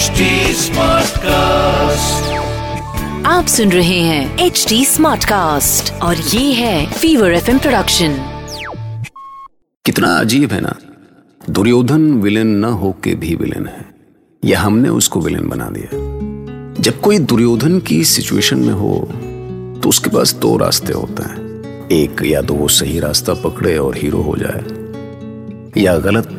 [0.00, 2.20] HD Smartcast.
[3.26, 8.14] आप सुन रहे हैं एच डी स्मार्ट कास्ट और ये है फीवर एफ़ प्रोडक्शन
[9.86, 10.74] कितना अजीब है ना?
[11.50, 13.86] दुर्योधन विलेन न हो के भी विलेन है।
[14.44, 19.08] या हमने उसको विलेन बना दिया। जब कोई दुर्योधन की सिचुएशन में हो
[19.82, 21.40] तो उसके पास दो रास्ते होते हैं।
[21.92, 26.38] एक या तो वो सही रास्ता पकड़े और हीरो हो जाए या गलत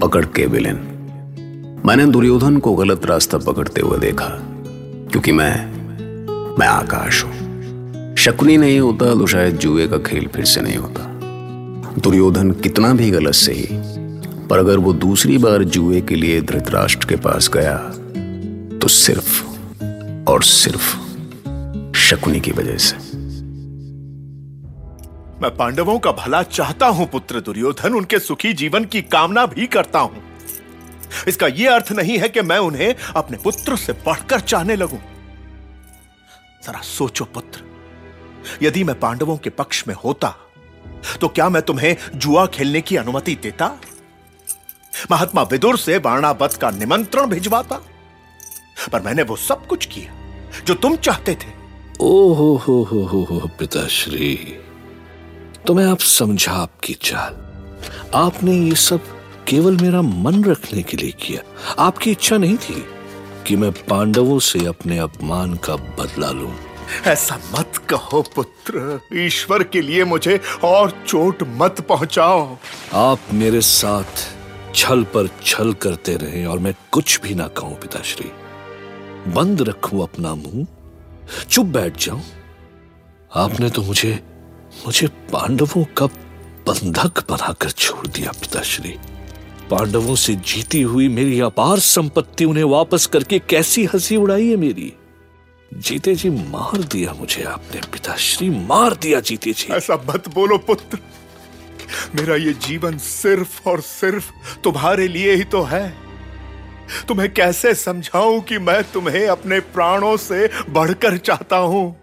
[0.00, 0.88] पकड़ के विलेन।
[1.84, 4.26] मैंने दुर्योधन को गलत रास्ता पकड़ते हुए देखा,
[5.10, 5.54] क्योंकि मैं
[6.58, 11.08] मैं आकाश हूँ। शकुनी नहीं होता तो शायद जुए का खेल फिर से नहीं होता।
[12.00, 13.66] दुर्योधन कितना भी गलत सही,
[14.48, 17.76] पर अगर वो दूसरी बार जुए के लिए धृतराष्ट्र के पास गया
[18.78, 19.42] तो सिर्फ़
[20.30, 20.96] और सिर्फ़
[22.00, 22.96] शकुनी की वजह से।
[25.42, 29.98] मैं पांडवों का भला चाहता हूँ, पुत्र दुर्योधन। उनके सुखी जीवन की कामना भी करता
[29.98, 30.30] हूँ।
[31.28, 34.98] इसका यह अर्थ नहीं है कि मैं उन्हें अपने पुत्र से बढ़कर चाहने लगूं।
[36.62, 37.62] जरा सोचो पुत्र,
[38.62, 40.34] यदि मैं पांडवों के पक्ष में होता
[41.20, 43.70] तो क्या मैं तुम्हें जुआ खेलने की अनुमति देता?
[45.10, 47.80] महात्मा विदुर से वाणावत का निमंत्रण भिजवाता।
[48.92, 50.12] पर मैंने वो सब कुछ किया,
[50.64, 51.50] जो तुम चाहते थे।
[52.00, 54.34] ओ हो हो हो हो हो पिताश्री,
[55.66, 57.34] तुम्हें आप समझा आपकी चाल।
[58.14, 59.00] आपने ये सब
[59.48, 61.42] केवल मेरा मन रखने के लिए किया।
[61.78, 62.84] आपकी इच्छा नहीं थी
[63.46, 66.54] कि मैं पांडवों से अपने अपमान का बदला लूँ।
[67.06, 72.56] ऐसा मत कहो पुत्र। ईश्वर के लिए मुझे और चोट मत पहुंचाओ।
[72.94, 74.26] आप मेरे साथ
[74.74, 78.30] छल पर छल करते रहे और मैं कुछ भी ना कहूँ पिताश्री।
[79.32, 80.66] बंद रखूँ अपना मुँह।
[81.50, 82.22] चुप बैठ जाऊँ।
[83.36, 84.18] आपने तो मुझे
[84.86, 86.06] मुझे पांडवों का
[86.68, 88.98] बंधक बनाकर छोड़ दिया पिताश्री।
[89.72, 94.92] पांडवों से जीती हुई मेरी अपार संपत्ति उन्हें वापस करके कैसी हँसी उड़ाई है मेरी?
[95.74, 100.98] जीते जी मार दिया मुझे आपने, पिताश्री, मार दिया जीते जी। ऐसा मत बोलो पुत्र।
[102.14, 104.30] मेरा ये जीवन सिर्फ़ और सिर्फ़
[104.64, 105.94] तुम्हारे लिए ही तो है।
[107.08, 112.00] तुम्हें कैसे समझाऊं कि मैं तुम्हें अपने प्राणों से बढ़कर चाहता हूँ?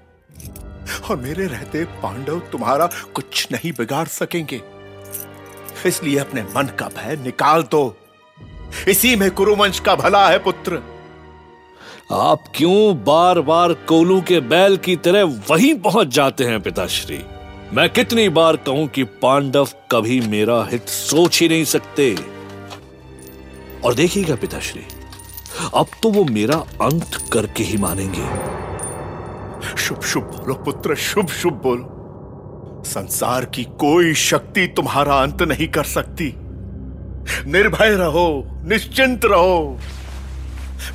[1.10, 4.79] और मेरे रहते पांडव तुम्हारा कुछ नहीं बिगाड़ सकेंगे।
[5.86, 7.96] इसलिए अपने मन का भय निकाल दो।
[8.88, 10.82] इसी में कुरुवंश का भला है पुत्र।
[12.12, 17.20] आप क्यों बार बार कोलू के बैल की तरह वहीं पहुँच जाते हैं पिताश्री?
[17.74, 22.16] मैं कितनी बार कहूँ कि पांडव कभी मेरा हित सोच ही नहीं सकते।
[23.86, 24.84] और देखिएगा पिताश्री
[25.76, 28.26] अब तो वो मेरा अंत करके ही मानेंगे।
[29.78, 31.99] शुभ शुभ बोलो पुत्र शुभ शुभ बोलो।
[32.90, 36.34] संसार की कोई शक्ति तुम्हारा अंत नहीं कर सकती।
[37.52, 39.78] निर्भय रहो, निश्चिंत रहो।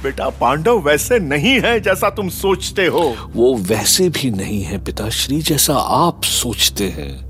[0.03, 5.41] बेटा, पांडव वैसे नहीं है जैसा तुम सोचते हो। वो वैसे भी नहीं है पिताश्री
[5.43, 7.25] जैसा आप सोचते हैं।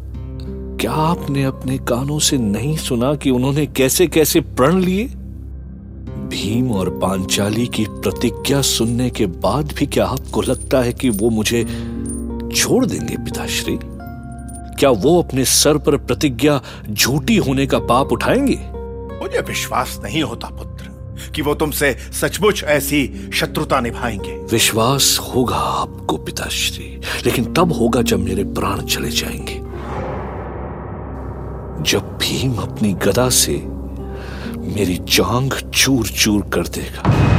[0.80, 5.04] क्या आपने अपने कानों से नहीं सुना कि उन्होंने कैसे कैसे प्रण लिए?
[6.30, 11.30] भीम और पांचाली की प्रतिज्ञा सुनने के बाद भी क्या आपको लगता है कि वो
[11.30, 11.64] मुझे
[12.56, 13.78] छोड़ देंगे पिताश्री?
[14.78, 18.56] क्या वो अपने सर पर प्रतिज्ञा झूठी होने का पाप उठाएँगे?
[19.22, 26.16] मुझे विश्वास नहीं होता पुत्र कि वो तुमसे सचमुच ऐसी शत्रुता निभाएँगे। विश्वास होगा आपको
[26.16, 29.58] पिताश्री लेकिन तब होगा जब मेरे प्राण चले जाएँगे।
[31.90, 33.52] जब भीम अपनी गदा से
[34.74, 37.33] मेरी जांग चूर चूर कर देगा।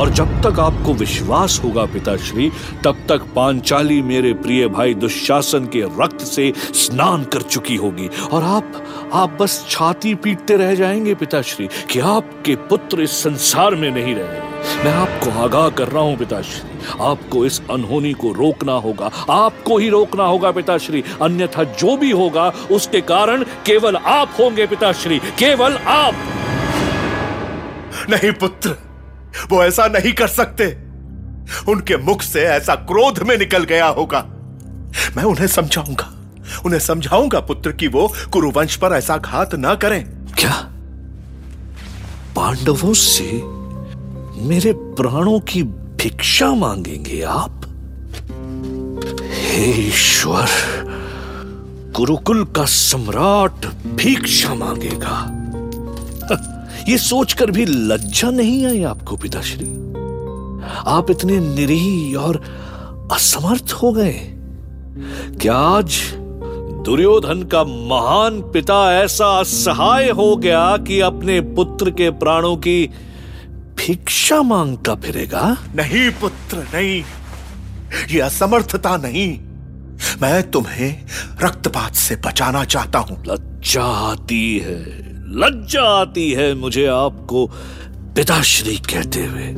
[0.00, 2.50] और जब तक आपको विश्वास होगा पिताश्री,
[2.84, 8.42] तब तक पांचाली मेरे प्रिय भाई दुशासन के रक्त से स्नान कर चुकी होगी। और
[8.42, 14.14] आप आप बस छाती पीटते रह जाएँगे पिताश्री कि आपके पुत्र इस संसार में नहीं
[14.14, 14.54] रहे
[14.84, 19.88] मैं आपको आगाह कर रहा हूँ पिताश्री, आपको इस अनहोनी को रोकना होगा, आपको ही
[19.88, 26.14] रोकना होगा पिताश्री, अन्यथा जो भी होगा, उसके कारण केवल आप होंगे पिताश्री, केवल आप।
[28.10, 28.93] नहीं, पुत्र।
[29.50, 30.64] वो ऐसा नहीं कर सकते।
[31.68, 34.20] उनके मुख से ऐसा क्रोध में निकल गया होगा।
[35.16, 36.14] मैं उन्हें समझाऊँगा।
[36.64, 40.04] उन्हें समझाऊँगा पुत्र कि वो कुरुवंश पर ऐसा घात ना करें।
[40.38, 40.70] क्या?
[42.36, 43.42] पांडवों से
[44.42, 47.60] मेरे प्राणों की भिक्षा मांगेंगे आप?
[49.32, 50.48] हे ईश्वर
[51.96, 55.40] गुरुकुल का सम्राट भिक्षा मांगेगा।
[56.88, 59.66] ये सोचकर भी लज्जा नहीं आई आपको पिताश्री?
[60.86, 62.36] आप इतने निरीह और
[63.12, 64.20] असमर्थ हो गए।
[65.40, 66.00] क्या आज
[66.84, 72.90] दुर्योधन का महान पिता ऐसा असहाय हो गया कि अपने पुत्र के प्राणों की
[73.78, 75.56] भिक्षा माँगता फिरेगा?
[75.76, 77.04] नहीं पुत्र नहीं।
[78.10, 79.40] ये असमर्थता नहीं।
[80.22, 81.02] मैं तुम्हें
[81.42, 87.46] रक्तपात से बचाना चाहता हूँ। लज्जा आती है। लज्जा आती है मुझे आपको
[88.16, 89.54] पिताश्री कहते हुए।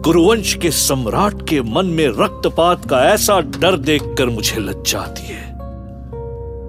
[0.00, 5.54] गुरुवंश के सम्राट के मन में रक्तपात का ऐसा डर देखकर मुझे लज्जा आती है।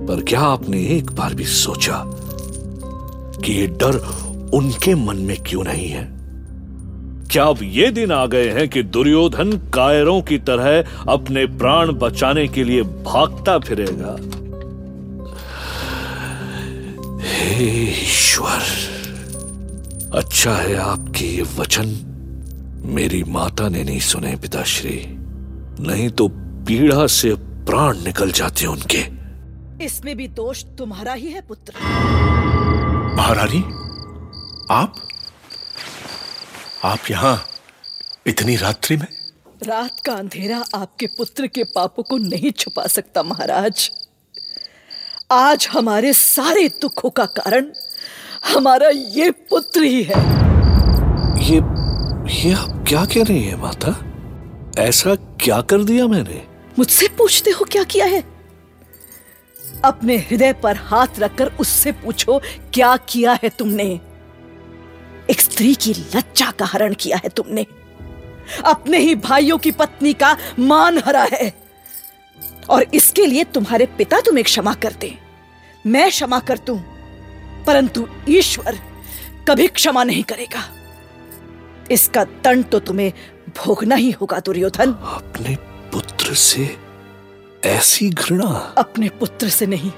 [0.05, 2.03] पर क्या आपने एक बार भी सोचा
[3.45, 3.95] कि ये डर
[4.53, 6.17] उनके मन में क्यों नहीं है?
[7.31, 12.47] क्या अब ये दिन आ गए हैं कि दुर्योधन कायरों की तरह अपने प्राण बचाने
[12.47, 14.36] के लिए भागता फिरेगा?
[17.47, 17.65] हे
[18.03, 18.59] ईश्वर
[20.15, 21.89] अच्छा है आपके ये वचन।
[22.85, 24.99] मेरी माता ने नहीं सुने पिताश्री।
[25.79, 26.27] नहीं तो
[26.67, 27.33] पीड़ा से
[27.65, 29.01] प्राण निकल जाते उनके।
[29.85, 31.73] इसमें भी दोष तुम्हारा ही है पुत्र।
[33.17, 33.63] महारानी
[34.71, 34.95] आप?
[36.85, 37.45] आप यहाँ
[38.27, 39.07] इतनी रात्रि में?
[39.63, 43.91] रात का अंधेरा आपके पुत्र के पापों को नहीं छुपा सकता महाराज।
[45.31, 47.65] आज हमारे सारे दुखों का कारण
[48.53, 50.19] हमारा ये पुत्र ही है।
[51.43, 51.55] ये
[52.33, 54.05] ये आप क्या कह रही हैं माता?
[54.81, 56.47] ऐसा क्या कर दिया मैंने?
[56.79, 58.23] मुझसे पूछते हो क्या किया है?
[59.85, 62.41] अपने हृदय पर हाथ रखकर उससे पूछो
[62.73, 63.99] क्या किया है तुमने?
[65.29, 67.65] एक स्त्री की लज्जा का हरण किया है तुमने।
[68.65, 71.66] अपने ही भाइयों की पत्नी का मान हरा है।
[72.69, 75.13] और इसके लिए तुम्हारे पिता तुम्हें क्षमा करते।
[75.85, 76.79] मैं क्षमा कर दूँ
[77.67, 78.79] परंतु ईश्वर
[79.49, 80.63] कभी क्षमा नहीं करेगा।
[81.91, 83.11] इसका दंड तो तुम्हें
[83.57, 85.55] भोगना ही होगा दुर्योधन। अपने
[85.91, 86.75] पुत्र से
[87.65, 88.47] ऐसी घृणा।
[88.77, 89.91] अपने पुत्र से नहीं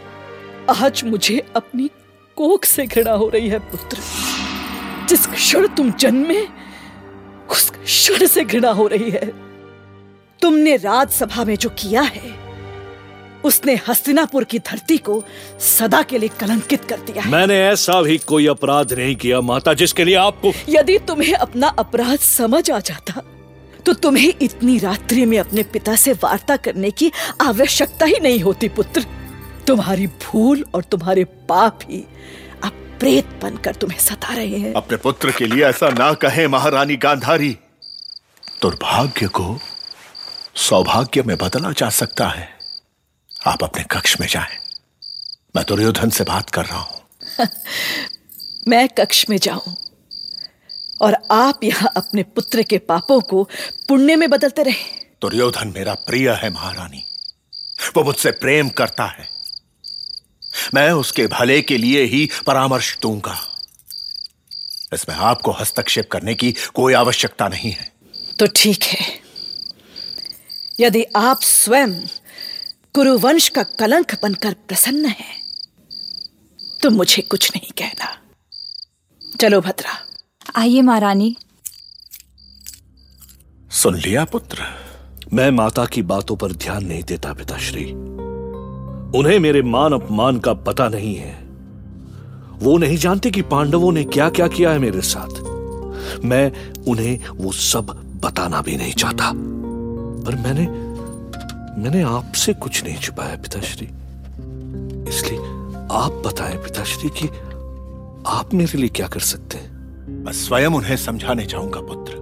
[0.75, 1.89] आज मुझे अपनी
[2.37, 3.97] कोख से घृणा हो रही है पुत्र।
[5.09, 6.41] जिस क्षण तुम जन्मे
[7.51, 9.25] उस क्षण से घृणा हो रही है।
[10.41, 12.37] तुमने राजसभा में जो किया है
[13.45, 15.23] उसने हस्तिनापुर की धरती को
[15.59, 19.73] सदा के लिए कलंकित कर दिया है। मैंने ऐसा भी कोई अपराध नहीं किया माता
[19.73, 23.21] जिसके लिए आपको यदि तुम्हें अपना अपराध समझ आ जाता
[23.85, 28.69] तो तुम्हें इतनी रात्रि में अपने पिता से वार्ता करने की आवश्यकता ही नहीं होती
[28.69, 29.05] पुत्र।
[29.67, 32.03] तुम्हारी भूल और तुम्हारे पाप ही
[32.63, 36.95] अब प्रेत बनकर तुम्हें सता रहे हैं। अपने पुत्र के लिए ऐसा ना कहे महारानी
[36.95, 37.49] गांधारी।
[38.61, 39.57] दुर्भाग्य को
[40.59, 42.58] सौभाग्य में बदला जा सकता है।
[43.49, 44.57] आप अपने कक्ष में जाएँ।
[45.55, 47.01] मैं दुर्योधन से बात कर रहा हूँ।
[48.67, 49.75] मैं कक्ष में जाऊँ
[51.01, 53.49] और आप यहाँ अपने पुत्र के पापों को
[53.87, 57.03] पुण्य में बदलते रहे। दुर्योधन मेरा प्रिय है महारानी।
[57.95, 59.29] वो मुझसे प्रेम करता है।
[60.73, 63.39] मैं उसके भले के लिए ही परामर्श दूँगा।
[64.93, 67.91] इसमें आपको हस्तक्षेप करने की कोई आवश्यकता नहीं है।
[68.39, 69.19] तो ठीक है।
[70.79, 72.18] यदि आप स्वयं
[72.99, 75.41] कुरुवंश का कलंक बनकर प्रसन्न है।
[76.83, 78.17] तो मुझे कुछ नहीं कहना।
[79.41, 79.91] चलो भद्रा।
[80.55, 81.35] आइए महारानी।
[83.71, 84.57] सुन लिया पुत्र।
[85.33, 87.85] मैं माता की बातों पर ध्यान नहीं देता पिताश्री।
[89.19, 91.35] उन्हें मेरे मान अपमान का पता नहीं है।
[92.57, 95.41] वो नहीं जानते कि पांडवों ने क्या क्या किया है मेरे साथ।
[96.25, 97.85] मैं उन्हें वो सब
[98.23, 99.31] बताना भी नहीं चाहता।
[100.25, 100.88] पर मैंने
[101.79, 103.85] मैंने आपसे कुछ नहीं छुपाया पिताश्री।
[105.09, 105.39] इसलिए
[105.91, 107.27] आप बताएँ पिताश्री कि
[108.27, 109.71] आप मेरे लिए क्या कर सकते हैं?
[110.23, 112.19] मैं स्वयं उन्हें समझाने जाऊँगा पुत्र।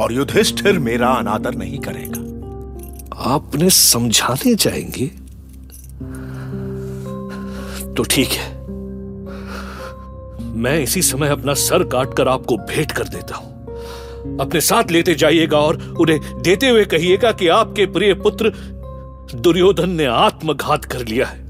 [0.00, 2.20] और युधिष्ठिर मेरा अनादर नहीं करेगा।
[3.34, 5.06] आप उन्हें समझाने जाएँगे?
[7.94, 8.68] तो ठीक है।
[10.52, 13.47] मैं इसी समय अपना सर काटकर आपको भेंट कर देता हूँ।
[14.40, 18.52] अपने साथ लेते जाइएगा और उन्हें देते हुए कहिएगा कि आपके प्रिय पुत्र
[19.36, 21.46] दुर्योधन ने आत्मघात कर लिया है।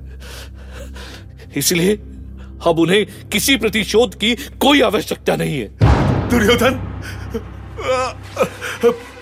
[1.57, 1.95] इसलिए
[2.67, 5.69] अब उन्हें किसी प्रतिशोध की कोई आवश्यकता नहीं है।
[6.31, 6.81] दुर्योधन!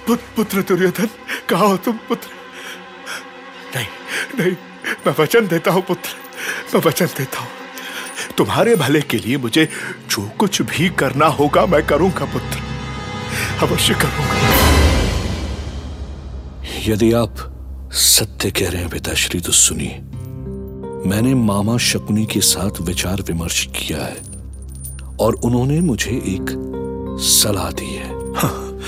[0.07, 1.09] पुत, पुत्र दुर्योधन
[1.49, 2.29] कहा हो तुम पुत्र?
[3.77, 3.87] नहीं
[4.39, 4.53] नहीं
[5.07, 6.11] मैं वचन देता हूँ पुत्र
[6.75, 7.49] मैं वचन देता हूँ।
[8.39, 9.69] तुम्हारे भले के लिए मुझे
[10.11, 12.66] जो कुछ भी करना होगा मैं करूँगा पुत्र।
[13.63, 14.37] अवश्य करूँगा।
[16.87, 17.35] यदि आप
[17.93, 19.99] सत्य कह रहे हैं पिताश्री तो सुनिए।
[21.11, 24.17] मैंने मामा शकुनी के साथ विचार विमर्श किया है
[25.21, 26.55] और उन्होंने मुझे एक
[27.23, 28.79] सलाह दी है। हाँ,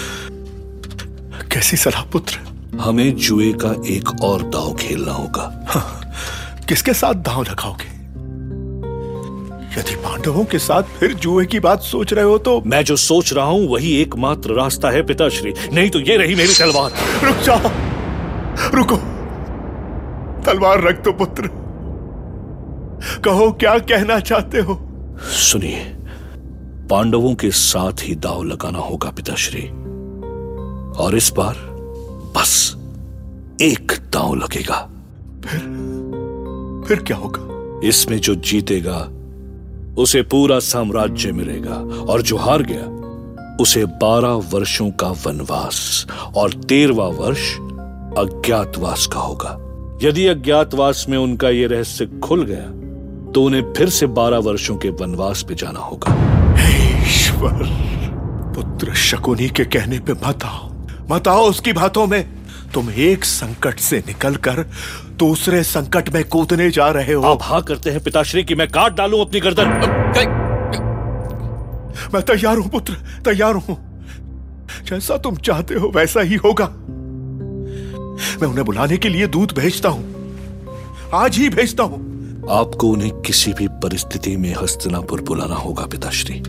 [1.53, 2.39] कैसी सलाह पुत्र?
[2.81, 6.13] हमें जुए का एक और दाव खेलना होगा। हाँ,
[6.69, 7.98] किसके साथ दाव लगाओगे
[9.77, 13.33] यदि पांडवों के साथ फिर जुए की बात सोच रहे हो तो मैं जो सोच
[13.33, 16.91] रहा हूँ वही एकमात्र रास्ता है पिताश्री। नहीं तो ये रही मेरी तलवार।
[17.25, 17.71] रुक जाओ।
[18.75, 18.97] रुको।
[20.45, 21.51] तलवार रख दो पुत्र।
[23.25, 24.81] कहो क्या कहना चाहते हो?
[25.23, 25.85] सुनिए
[26.91, 29.69] पांडवों के साथ ही दाव लगाना होगा पिताश्री।
[30.99, 31.57] और इस बार
[32.37, 32.75] बस
[33.63, 34.81] एक दाव लगेगा।
[35.45, 35.61] फिर
[36.89, 37.41] फिर क्या होगा?
[37.89, 38.99] इसमें जो जीतेगा
[39.99, 47.07] उसे पूरा साम्राज्य मिलेगा और जो हार गया, उसे बारह वर्षों का वनवास और तेरवा
[47.07, 47.55] वर्ष
[48.19, 49.59] अज्ञातवास का होगा।
[50.03, 52.67] यदि अज्ञातवास में उनका यह रहस्य खुल गया
[53.33, 56.15] तो उन्हें फिर से बारह वर्षों के वनवास पे जाना होगा।
[57.03, 57.53] ईश्वर,
[58.57, 60.73] पुत्र शकुनी के कहने पे मत आओ।
[61.11, 62.38] मत आओ उसकी बातों में।
[62.75, 64.65] तुम एक संकट से निकलकर
[65.19, 68.97] दूसरे संकट में कूदने जा रहे हो। आप हाँ करते हैं पिताश्री कि मैं काट
[68.97, 69.69] डालूं अपनी गर्दन।
[72.15, 72.95] मैं तैयार हूँ पुत्र
[73.25, 73.77] तैयार हूँ।
[74.87, 76.67] जैसा तुम चाहते हो वैसा ही होगा।
[78.41, 80.05] मैं उन्हें बुलाने के लिए दूध भेजता हूँ।
[81.15, 82.07] आज ही भेजता हूँ।
[82.51, 86.43] आपको उन्हें किसी भी परिस्थिति में हस्तिनापुर बुलाना होगा पिताश्री।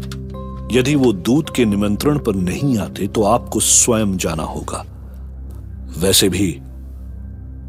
[0.71, 4.85] यदि वो दूत के निमंत्रण पर नहीं आते तो आपको स्वयं जाना होगा।
[5.97, 6.51] वैसे भी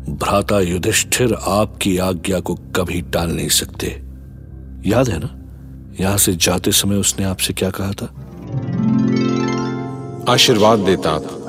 [0.08, 3.86] भ्राता युधिष्ठिर आपकी आज्ञा को कभी टाल नहीं सकते।
[4.90, 5.36] याद है ना?
[6.00, 8.06] यहाँ से जाते समय उसने आपसे क्या कहा था?
[10.32, 11.40] आशीर्वाद देता था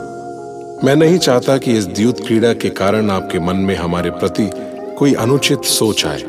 [0.84, 4.50] मैं नहीं चाहता कि इस द्यूत क्रीड़ा के कारण आपके मन में हमारे प्रति
[4.98, 6.24] कोई अनुचित सोच आए।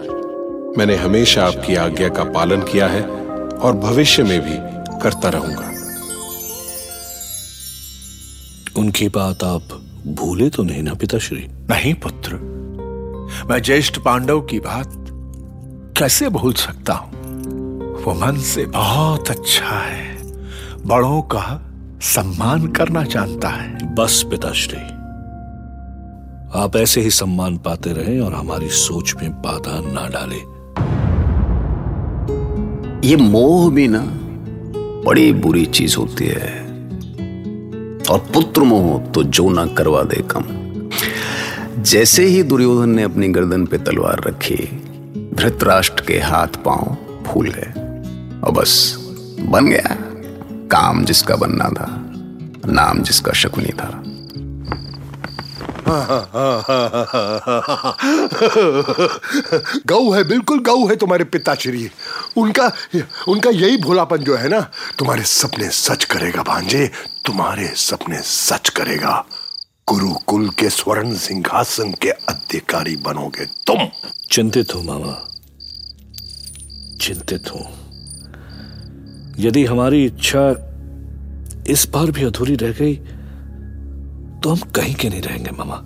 [0.79, 3.03] मैंने हमेशा आपकी आज्ञा का पालन किया है
[3.47, 4.57] और भविष्य में भी
[5.03, 5.69] करता रहूँगा।
[8.81, 9.63] उनकी बात आप
[10.07, 11.49] भूले तो नहीं ना पिताश्री?
[11.71, 12.35] नहीं पुत्र।
[13.51, 14.93] मैं ज्येष्ठ पांडव की बात
[15.99, 17.13] कैसे भूल सकता हूँ?
[18.03, 20.17] वो मन से बहुत अच्छा है।
[20.87, 21.63] बड़ों का
[22.01, 25.03] सम्मान करना जानता है। बस पिताश्री
[26.61, 30.53] आप ऐसे ही सम्मान पाते रहे और हमारी सोच में बाधा ना डाले।
[33.09, 34.03] ये मोह भी ना
[35.07, 36.72] बड़ी बुरी चीज़ होती है।
[38.13, 40.45] और पुत्र मोह तो जो ना करवा दे कम।
[41.83, 44.83] जैसे ही दुर्योधन ने अपनी गर्दन पे तलवार रखी,
[45.35, 47.73] धृतराष्ट्र के हाथ पाँव फूल गए।
[48.41, 48.99] और बस,
[49.41, 49.97] बन गया।
[50.71, 52.13] काम जिसका बनना था,
[52.73, 54.03] नाम जिसका शकुनी था।
[59.87, 61.91] गऊ है, बिल्कुल गऊ है तुम्हारे पिताश्री।
[62.37, 62.71] उनका
[63.29, 64.61] उनका यही भोलापन जो है ना
[64.99, 66.91] तुम्हारे सपने सच करेगा भांजे
[67.25, 69.25] तुम्हारे सपने सच करेगा।
[69.89, 73.89] गुरुकुल के स्वर्ण सिंहासन के अधिकारी बनोगे तुम।
[74.31, 75.13] चिंतित हूँ मामा।
[77.01, 77.65] चिंतित हूँ।
[79.39, 80.49] यदि हमारी इच्छा
[81.69, 82.95] इस बार भी अधूरी रह गई
[84.43, 85.77] तो हम कहीं के नहीं रहेंगे मामा।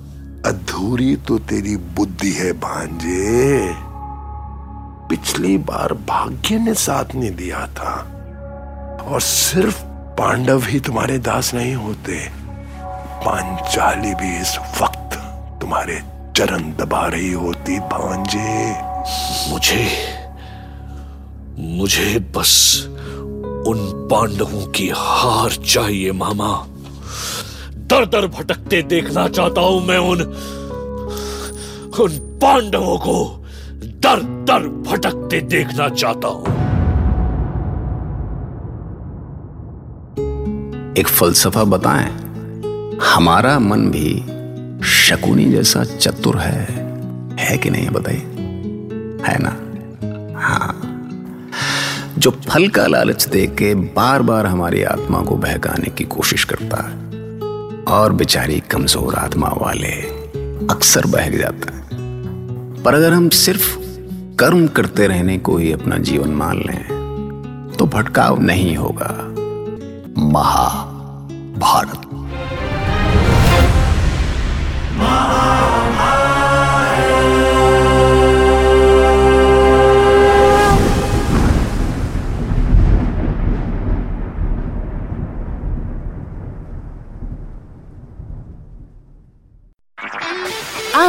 [0.50, 3.86] अधूरी तो तेरी बुद्धि है भांजे।
[5.11, 8.13] पिछली बार भाग्य ने साथ नहीं दिया था।
[9.03, 9.83] और सिर्फ़
[10.19, 12.29] पांडव ही तुम्हारे दास नहीं होते।
[13.27, 15.17] पांचाली भी इस वक्त
[15.61, 16.03] तुम्हारे
[16.37, 18.75] चरण दबा रही होती भांजे।
[19.51, 19.89] मुझे
[21.59, 22.85] मुझे बस
[23.67, 26.67] उन पांडवों की हार चाहिए, मामा।
[27.75, 30.23] दर दर भटकते देखना चाहता हूँ मैं उन
[32.01, 33.46] उन पांडवों को।
[34.47, 36.55] दर भटकते देखना चाहता हूँ।
[40.99, 42.11] एक फलसफा बताएँ,
[43.05, 44.11] हमारा मन भी
[44.85, 46.65] शकुनी जैसा चतुर है।
[47.41, 48.19] है कि नहीं बताइए?
[49.26, 49.57] है ना?
[50.41, 50.93] हाँ।
[52.19, 56.83] जो फल का लालच दे के बार बार हमारी आत्मा को बहकाने की कोशिश करता
[56.83, 56.95] है,
[57.85, 59.93] और बेचारी कमज़ोर आत्मा वाले
[60.71, 61.83] अक्सर बहक जाता है।
[62.83, 63.86] पर अगर हम सिर्फ़
[64.38, 69.11] कर्म करते रहने को ही अपना जीवन मान लें तो भटकाव नहीं होगा।
[70.19, 72.06] महाभारत।